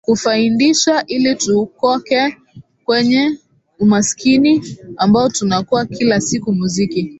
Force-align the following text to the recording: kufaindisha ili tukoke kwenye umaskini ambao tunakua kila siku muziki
kufaindisha 0.01 1.05
ili 1.05 1.35
tukoke 1.35 2.37
kwenye 2.85 3.37
umaskini 3.79 4.77
ambao 4.97 5.29
tunakua 5.29 5.85
kila 5.85 6.21
siku 6.21 6.53
muziki 6.53 7.09